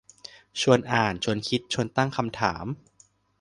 [0.61, 2.65] ชวนอ่าน ชวนคิด ชวนตั้งคำถาม